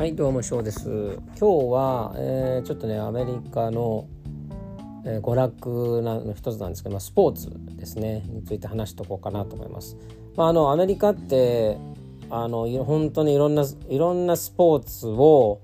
[0.00, 4.08] はいどうも翔です今日は、えー、ちょっとねアメリカの、
[5.04, 9.98] えー、娯楽の一つなんですけど、まあ、スポーツですねについて話しておこうかなと思います。
[10.36, 11.76] まあ、あのアメリカって
[12.30, 15.60] あの本当にいろんないろんなスポーツを、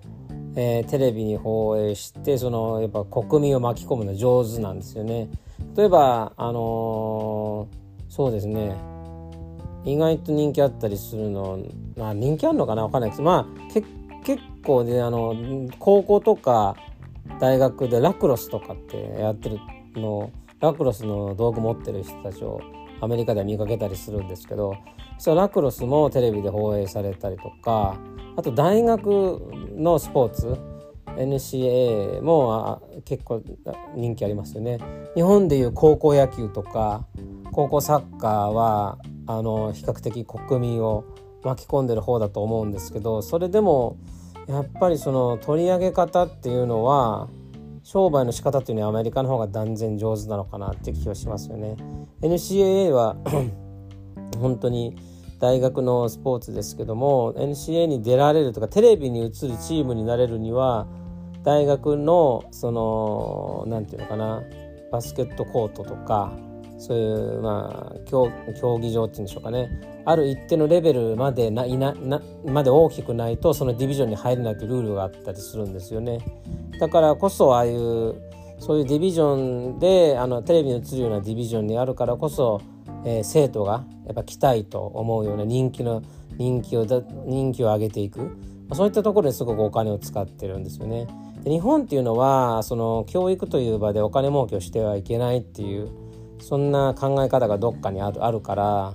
[0.55, 5.31] えー、テレビに放映してそのやっぱ国民を巻き込むの上手なんですよね。
[5.75, 7.69] 例えばあの
[8.11, 8.77] そうですね
[9.87, 11.59] 意外と人気あったりするの
[11.97, 12.83] まあ人気あるのかな？
[12.83, 13.89] 分かんないですまあ結
[14.27, 15.37] 結構ねあの
[15.79, 16.75] 高校とか
[17.39, 19.61] 大学でラクロスとかってやってる
[19.95, 22.61] のラクロスの道具持ってる人たちを
[23.01, 24.75] アメリカでは見かけたりするんですけど
[25.19, 27.97] そラクロスもテレビで放映されたりとか
[28.37, 29.07] あと大学
[29.77, 30.59] のスポーツ
[31.07, 33.45] NCAA も結構
[33.95, 34.79] 人気ありますよね。
[35.15, 37.07] 日本でいう高校野球とか
[37.53, 41.05] 高校サッカーはあの比較的国民を
[41.47, 43.97] 巻き込んでる方だと思うんですけどそれでも
[44.49, 47.29] やっぱりその取り上げ方っていうのは
[47.85, 51.77] 商売の仕方っていうのはアメリカの方が断然上手なのかなって気はしますよね。
[52.21, 53.17] NCAA は
[54.41, 54.97] 本当に
[55.39, 60.89] 大学のスポーツですけども NCAA に出られるとかテレビに映るチームになれるには
[61.45, 64.43] 大学のその何て言うのかな
[64.91, 66.33] バスケットコートとか
[66.79, 68.31] そういうまあ競
[68.79, 69.71] 技場っていうんでしょうかね
[70.05, 76.19] ある一定のレベルまでないななまで大きくないとそのディビジョンに入れないというルールがあったりするんですよね。
[76.79, 78.15] だからこそああいう
[78.59, 82.61] そういうディビジョンであのテレビに映るようなディビジョンにあるからこそ、
[83.05, 86.03] えー、生徒がやっぱ来たいと思うような人気の
[86.37, 86.87] 人気を
[87.27, 88.37] 人気を上げていく
[88.73, 91.07] そういったところにすごくお金を使ってるんですよね。
[91.43, 95.89] で日本っていうのはその教育という場でお金儲けをしてはいけないっていう
[96.39, 98.95] そんな考え方がどっかにあるあるから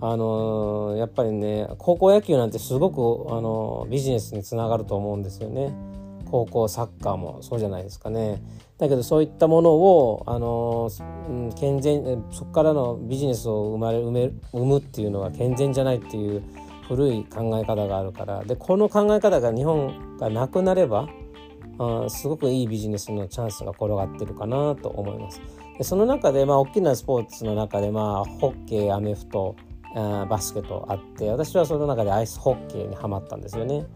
[0.00, 5.74] あのやっぱりね高校野球なんてすごく、あのビジネスにつながると思うんですよね。
[6.30, 8.42] 高校サッカーもそうじゃないですかね。
[8.78, 10.90] だけどそういったものを、あの
[11.58, 16.42] 健全そこからのビジネスを生まれ生め生むっていうのは健全じゃないっていう
[16.86, 21.08] 古い考え方があるからでこの考え方が日本がなくなれば
[21.78, 25.40] あすごくいいビジネスのチャンスが転がってるかなと思います。
[25.78, 29.56] でその中でまあ大きなスポーツの中でまあホッケーアメフト
[30.28, 33.86] バスケとあって私はその中でアイスホッケーにはまったんですよね。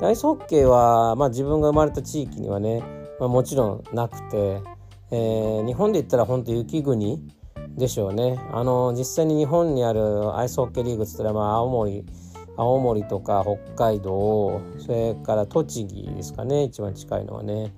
[0.00, 2.82] アイスホッケーは、まあ、自分が生まれた地域にはね、
[3.20, 4.60] まあ、もちろんなくて、
[5.10, 7.20] えー、日本で言ったら本当雪国
[7.76, 8.40] でしょうね。
[8.52, 12.04] あの実際に日本にあるアイスホッケーリーグっつったら、まあ、青森
[12.56, 17.72] 青森とか北海道それから栃木ですかね一番近いのはね、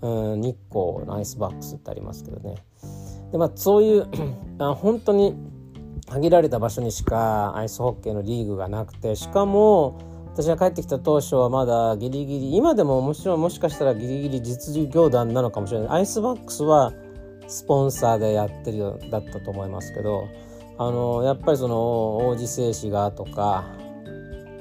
[0.00, 2.54] うん、日光のアイスバックスってありますけどね。
[3.32, 4.08] でまあそういう
[4.58, 5.34] あ本当に
[6.08, 9.98] 限られた場所にしかアイスホッケーのリーグがなくてしかも
[10.34, 16.92] 私が帰ってきた当初はまだギリギリ今でももちろんもしかしたらギリギリ実業団なのかもしれないアイスバックスは
[17.46, 20.28] スポンサーでやってるよだったと思いますけど
[20.76, 23.64] あのやっぱりその王子製紙がとか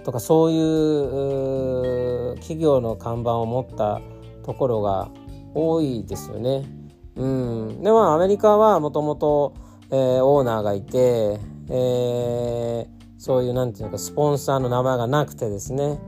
[0.04, 4.02] とかそういう企業の看板を持った
[4.44, 5.10] ところが
[5.56, 6.64] 多いですよね。
[7.16, 9.54] うん、でもアメリカはもともと
[9.94, 12.88] えー、オーナーがいて、えー、
[13.20, 16.00] そういうなんていうかスポンサーの名前がなくてですね、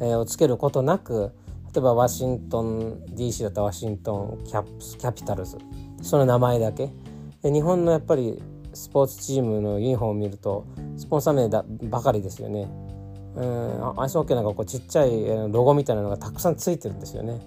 [0.00, 1.34] えー、をつけることなく
[1.74, 5.58] 例えばワシントン DC だったワシントンキャキャピタルズ
[6.00, 6.90] その名前だけ
[7.42, 10.64] で日本のやっぱりスポーツチームのユニフォームを見ると
[10.96, 12.70] スポンサー名だばかりですよね。
[13.36, 17.38] うんアイスホッケーなんかこうちっちゃいロゴみたいなのがたくさんついてるんですよね。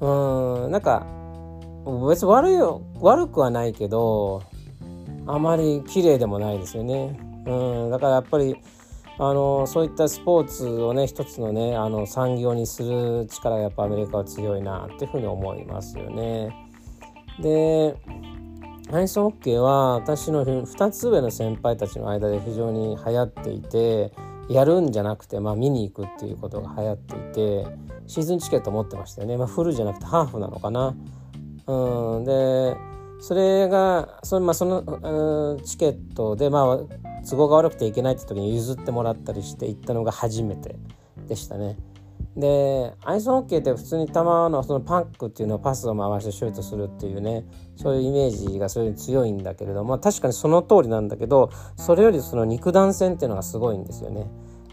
[0.00, 1.04] うんなんか
[2.08, 4.42] 別に悪いよ悪くはないけど
[5.26, 7.18] あまり綺麗でもないですよね。
[7.46, 8.56] うん、だからやっぱり
[9.18, 16.54] あのそういったスポーツをね一つのねあの産業にする力がやっぱアメリカは強いなっていうふうに思いますよね。
[17.40, 17.96] で
[18.90, 24.12] アイスホッケーは私の2つ上の先輩たちの間で非常に流行っていて
[24.48, 27.66] やるんじゃなくて、まあ、見に行くっていうことが流行っていて
[28.06, 30.94] シーズンチケット持ってましたよね、まあ、フルじゃなくてハーフなのかな。
[31.68, 32.76] うん、で
[33.20, 36.78] それがその,、まあ、そのチケットで、まあ、
[37.28, 40.76] 都合が悪くていけないって時に譲ってもらったりして行ったのが初めて
[41.26, 41.76] でしたね。
[42.36, 47.44] でアイスホッケーって普通に球のそのパックっていうのをパスを回してシュートするっていうね
[47.74, 54.28] そういうイメージがそういう強いんだけれども確かにその通りなんだけどそれよりその肉弾戦っていうのがすごいんですよね。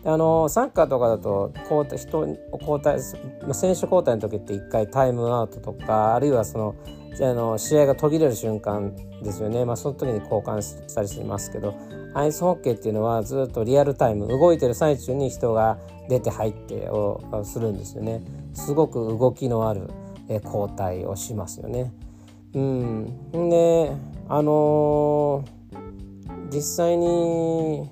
[0.06, 6.76] あのサッカーとかだと交代人を交代選手交代の時って1回タイムアウトとかあるいはその
[7.20, 8.94] あの試合が途切れる瞬間
[9.24, 11.74] ですよね、まあ、その時に交換したりしますけど
[12.14, 15.78] アイスホッケーっていうのはずっとリアルタイム動いてる最中に人が
[16.10, 18.22] 出て入ってをするんですよね。
[18.54, 19.90] すごく動きのある
[20.30, 21.92] 交代をしますよね。
[22.54, 23.92] うん、で
[24.30, 27.90] あのー、実際に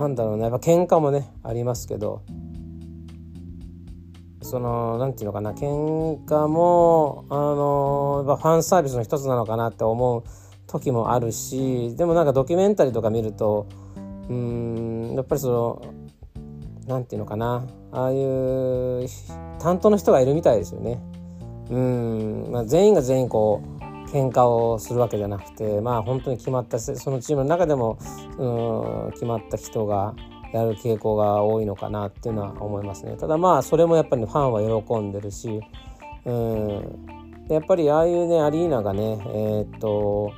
[0.00, 0.44] なんだろうね。
[0.44, 2.22] やっぱ喧嘩もねありますけど。
[4.40, 5.52] そのなんていうのかな。
[5.52, 10.24] 喧嘩もあのやっぱファンサービスの一つなのかなって思う
[10.66, 13.66] 時もあるしでもなんかドキュメンタリーとか見ると
[14.30, 15.82] うんやっぱりその
[16.86, 17.66] なんていうのかな。
[17.92, 19.06] ああいう
[19.58, 20.98] 担当の人がいるみたいですよね。
[21.68, 23.79] うん、まあ、全員が全員こう
[24.12, 27.98] 喧嘩をするわけじゃなくてまあ本当に決まったそのチームの中でも
[28.38, 30.14] うん決まった人が
[30.52, 33.16] やる傾向が多いのかなっていうのは思いますね。
[33.16, 35.60] ただまあそれもやっぱりファンは喜んでるし、
[36.24, 40.32] うん、やっぱりああいうねアリーナがねえー、っと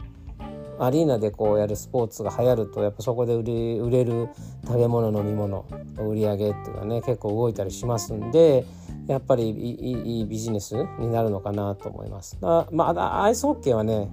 [0.79, 4.29] アリーナでこうやるスポーツが流行るとやっぱそこで売れ売れる
[4.67, 5.65] 食べ物飲み物
[5.99, 8.67] 売り上げっていうかね結構動いたりしますんで
[9.06, 12.38] やっぱりいいビジネスになるのかなと思います。
[12.40, 14.10] まあアイスホッケーはね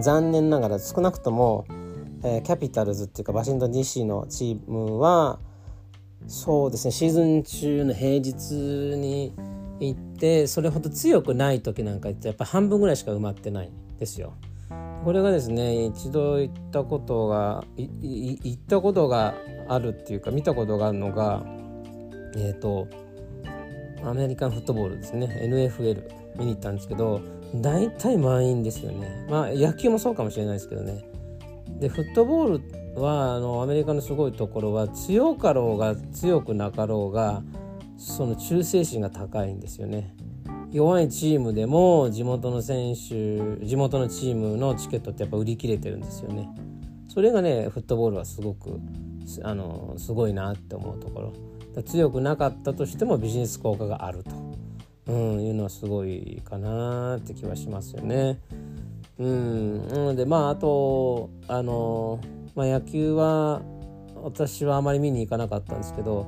[0.00, 1.66] 残念ながら少なくとも
[2.24, 5.38] えー、キャピタルズっていうかワシントン DC のチームは
[6.26, 8.52] そうですねシーズン中の平日
[8.96, 9.32] に
[9.78, 14.34] 行ってそれほど強くない時なんかってやっぱ半分ぐらいしか埋まってないですよ。
[15.04, 19.34] これがですね一度行ったことが行ったことが
[19.68, 21.44] あるっていうか見たことがあるのが
[22.34, 22.88] えっ、ー、と
[24.06, 27.20] アメリカンフットボールですね NFL 見に行ったんですけど
[27.54, 31.04] 大体満員ですよねまあ野球もそうかもしれないですけどね
[31.80, 32.58] でフットボー
[32.94, 37.42] ルはあのアメリカのすごいところは強かろうが強くなかろうが
[37.98, 40.14] その忠誠心が高いんですよね。
[40.72, 46.48] 弱いチームでも地元の選手地元のチームのチケットってやっぱ売り切れてるんですよね。
[47.08, 48.80] それがねフットボールはすごく
[49.42, 51.32] あのすごいなって思うところ
[51.82, 58.40] 強くなかったとしてもビジネス効果があると、うん、いうのはすごいかなって気はしますよね。
[59.18, 62.20] うんでまああとあの、
[62.54, 63.62] まあ、野球は
[64.22, 66.26] 私はあまり見に行かなかったんですけど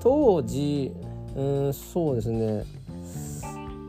[0.00, 0.92] 当時
[1.34, 2.64] うんそうですね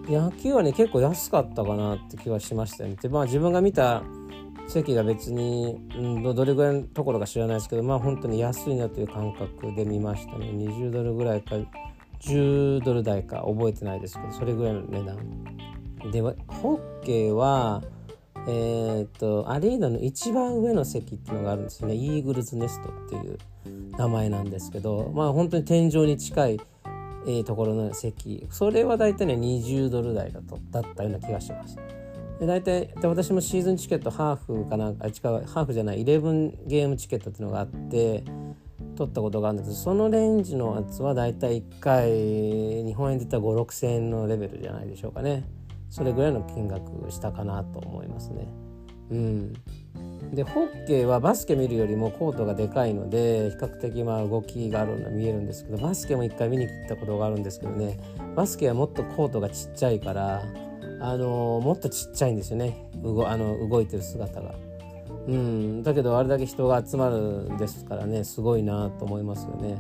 [0.07, 2.95] 野球はね結構安かったかなって気はしましたよね。
[2.99, 4.01] でまあ自分が見た
[4.67, 10.47] 席が別に、うん、どれぐらいのところか知らないですけどまあ本当に安いなという感覚で見ましたね。
[10.47, 11.55] 20ドルぐらいか
[12.21, 16.11] 10ドル台か覚えてないですけどそれぐらいの値段。
[16.11, 17.83] でホッケーは
[18.47, 21.95] えー、っとアリーナの一番上の席っていうのがあるんですよね。
[21.95, 23.37] イーグルズネストっていう
[23.97, 26.61] 名前なんですけどまあ本当に天井に近い、
[27.25, 28.47] えー、ところの席。
[28.49, 31.77] それは大体ね20ドル台だとだったような気がします。
[32.39, 38.23] で大体で私もシーズンチケットハーフかなんか違うハーフじゃない11ゲームチケットっていうのがあって
[38.95, 42.09] 取ったことがあるんですけどそのレンジのやつは大体1回
[42.85, 45.43] 日本円で言ったら5 6千円のレベルじゃないでしょうかね。
[45.89, 48.47] それぐらいの金額したかなと思いますね。
[49.11, 49.53] うん、
[50.33, 57.99] でホッケーはバスケ見るよりもコートがでかいので比較的まあ動きがあるのは見えるんですけどバスケも一回見に行ったことがあるんですけどね
[58.35, 60.43] バスケはもっとコートがちっちゃいから
[60.99, 64.53] あのもっとちっちゃいんですよね動あの動いてる姿が。
[65.27, 69.77] うん、だけどあれだけ人が集まるんですからねすごいなと思いますよね。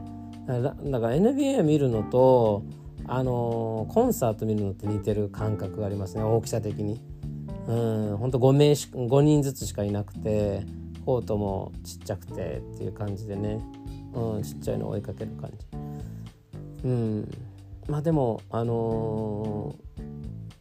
[0.47, 2.63] だから NBA 見るのと
[3.07, 7.01] あのコンサート見るのって似てる感覚がありますね大きさ的に。
[7.67, 10.63] うんほんと 5, 名し5人ずつしかいなくて
[11.05, 13.59] コートもちっちゃくてっていう感じでね、
[14.13, 15.67] うん、ちっちゃいのを追いかける感じ。
[16.83, 17.31] うん
[17.87, 19.88] まあでもあのー、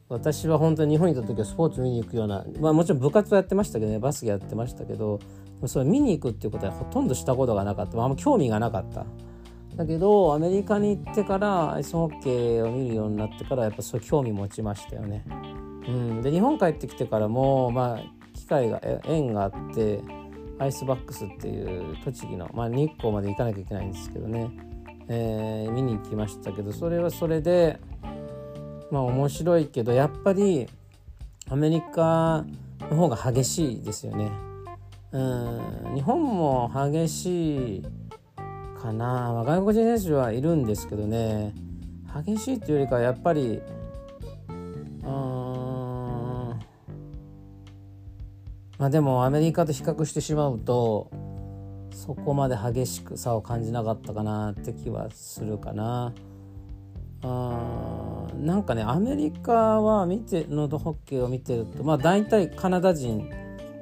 [0.08, 5.20] 私は本当に日本にいた時はスポーツ見に行くような、まあ、もちろん部活はやってましたけどねバスケやってましたけど
[5.66, 9.04] それ見に行くっていうことはほとんどしたことがなかった、まあ、あんま興味がなかった。
[9.76, 15.24] だけどアメリカに行ってからアイスホッケーを見るようになってからやっぱそう興味持ちましたよね。
[15.86, 20.00] うん、で日本帰ってきてからもまあ機会が縁があって
[20.58, 24.50] アイスバックスっていう栃木の、まあ、日光まで行かなきゃいけないんですけどね、
[25.08, 27.78] えー、見に行きましたけどそれはそれで
[28.90, 30.68] まあ面白いけどやっぱり
[31.50, 32.44] アメリカ
[32.90, 34.30] の方が激しいですよね。
[35.12, 37.82] うん日本も激しい
[38.78, 41.54] かな、まあ、外国人選手はいるんですけどね
[42.26, 43.62] 激しいっていうよりかはやっぱり
[44.48, 45.08] うん
[48.78, 51.10] まあでもアメリカと比較してしまうと
[51.90, 56.12] そこまで激しく差を感じなかったかなって気はするかな。
[57.22, 63.30] うんうんなんかねアメリカは見てのホッケーを見てるとまあ大体カナダ人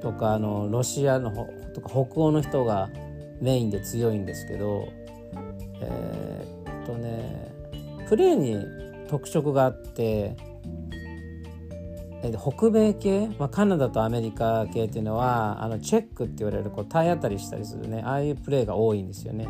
[0.00, 1.30] とかあのロシアの
[1.74, 2.88] とか北欧の人が
[3.40, 4.88] メインで強いんですけど
[5.80, 7.52] えー、っとね
[8.08, 8.64] プレーに
[9.08, 10.36] 特色があって
[12.42, 19.46] 北米系、まあ、カナダとアメリカ系っていうのはあのチェックって言われるこう体当たりしたりするねああいうプレーが多いんですよね。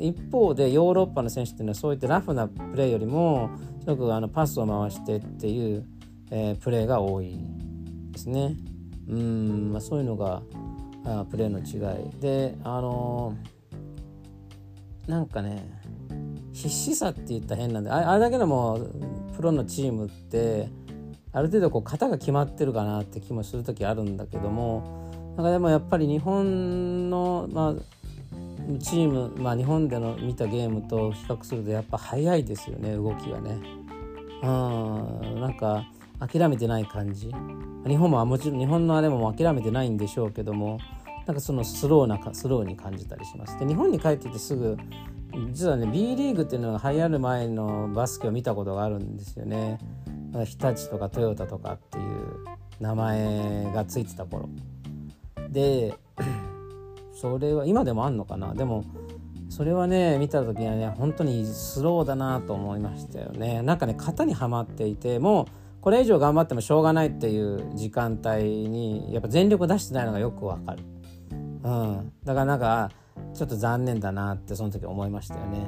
[0.00, 3.50] 一方でヨーロッパの選手っていうのはそういったラフなプレーよりも
[3.80, 5.86] すごくあのパスを回してっていう、
[6.30, 7.38] えー、プレーが多い
[8.10, 8.56] ですね。
[9.08, 10.42] うん、まあ、そういうのが
[11.04, 15.68] あプレーの違いであのー、なんかね
[16.54, 18.78] 必死さって言ったら変なんであれだけでも
[19.36, 20.68] プロのチームって
[21.32, 27.74] ある程度こう型が決まってるかなって気もする時あるんだけどもなんかでもやっぱり日本の、まあ、
[28.78, 33.58] チーム、まあ、日本での見たゲームと比較するとやっぱ速いですよね動きがね。
[34.42, 35.86] うんなんか
[36.18, 37.32] 諦めてない感じ
[37.86, 40.78] 日本ももちろん日本のあれも諦めてないんでしょうけども
[41.26, 43.58] なんかそのスローなスローに感じたりします。
[43.58, 44.76] で日本に帰ってきてすぐ
[45.50, 49.78] 実はね B リーグっていうのが流行る前のバスケを見たことがあるんですよね。
[50.44, 52.44] 日立とかトヨタとかっていう
[52.80, 54.48] 名前がついてた頃
[55.50, 55.94] で
[57.24, 58.52] それは今でもあんのかな？
[58.54, 58.84] でも
[59.48, 63.62] それはね見た時にはね本当にスローだなと思いましたよね。
[63.62, 65.46] なんかね型にはまっていてもう
[65.80, 70.84] これ以上頑張ってもしょうがないっていう時間帯にやっぱ全力を出してないのがよくわかる、
[71.32, 72.90] うん、だからなんか
[73.32, 75.66] ちょっと残念だなってその時思いましたよね。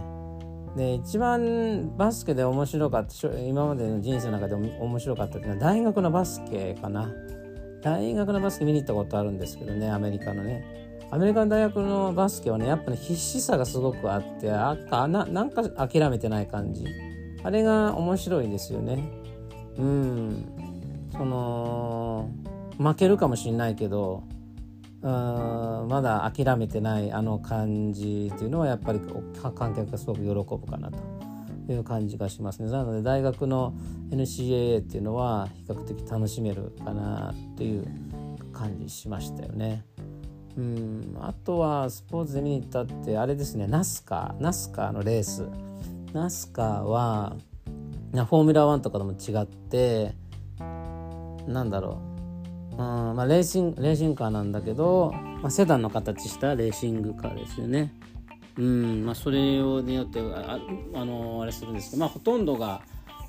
[0.77, 7.11] で一番バスケで面白かった今までの人生の中で面白かったっていうのは大学のバスケかな。
[7.83, 10.86] 大学のバスケ見に行ったことあるんですけどねアメリカのね。
[11.11, 16.87] アメリカの大学のバスケはねやっぱね必死さがすごくあってあかななんか諦めてない感じ。
[17.43, 19.09] あれが面白いですよね。
[19.79, 20.53] うん。
[21.13, 22.31] その
[22.79, 24.25] 負けるかもしれないけど
[25.03, 29.01] うんまだ諦めてないあの感じっていうのはやっぱり
[29.55, 30.99] 観客がすごく喜ぶかなと。
[31.69, 32.71] いう感じがしますね。
[32.71, 33.75] なので大学の
[34.11, 37.87] NCAA っていうのは比較的楽しめるかなっていう
[38.53, 39.85] 感じしましたよね。
[40.57, 43.67] うんあとはスポーツで見に行ったってあれですね。
[43.67, 45.47] ナスカナスカのレース。
[46.13, 47.37] ナスカは
[48.13, 50.15] フォーミュラー1とかとも違って
[51.47, 52.01] なんだろ
[52.73, 57.93] う、うんまあ、レーシングレーシングカーなんだけど、まあ、セダンの形したレーシングカーですよね。
[58.59, 60.59] うんまあ、それによってあ
[60.95, 62.81] あのあれするんですけど、まあ、ほとんどが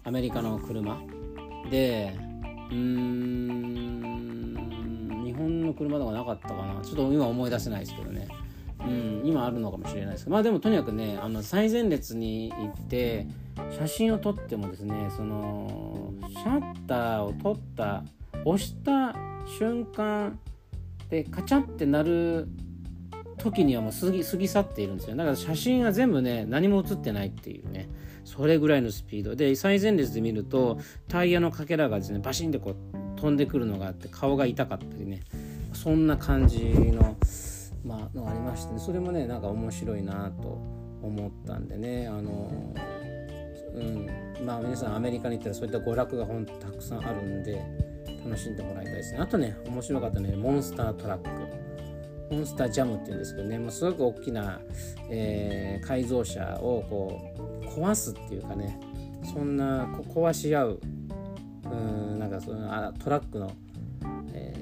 [0.05, 0.97] アメリカの車
[1.69, 2.17] で
[2.71, 3.76] うん
[5.67, 6.81] の車とかなかったかな。
[6.81, 8.27] ちょっと今思い出せないですけどね。
[8.79, 10.33] うん今あるのかもしれないですけど。
[10.33, 13.27] まあでもとにかくねあの最前列に行って
[13.71, 18.03] 写真を撮ってもですねそのシャッターを撮った
[18.45, 19.15] 押した
[19.59, 20.39] 瞬間
[21.09, 22.47] でカチャってなる
[23.37, 25.15] 時にはもう過ぎ過ぎ去っているんですよ。
[25.15, 27.89] だから写真が全部ね何も写ってないっていうね。
[28.25, 29.35] それぐらいのスピード。
[29.35, 32.75] で最前列で見るとタイヤのかけらがですねバシンってこう
[33.19, 35.21] 飛んでくるのがあって顔が痛かったりね。
[35.87, 37.15] そんな感じの,、
[37.85, 40.49] まあ、のありまして、ね、それもねなんか面白いなと
[41.01, 42.09] 思ったんでね。
[42.09, 42.73] あの
[43.73, 44.09] うん。
[44.45, 47.65] まあ皆さんアメリカに行ったらそういった娯楽がほんとたくさんあるんで
[48.25, 49.19] 楽しんでもらいたいですね。
[49.19, 52.35] あとね面白かったねモンスタートラック。
[52.35, 53.57] モンスタージャムっていうんですけどね。
[53.57, 54.59] もうすごく大きな、
[55.09, 58.77] えー、改造車をこう壊すっていうかね。
[59.23, 60.79] そんな壊し合う
[61.71, 63.51] うんなんかそのあトラックの、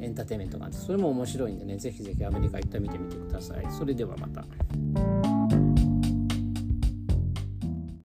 [0.06, 4.46] エンターテインメントがあってそれも面白いんでねぜひぜひアメリカ行ってみてみてくださいそれではまた。